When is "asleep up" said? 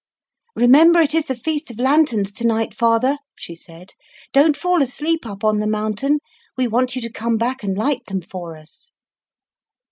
4.81-5.43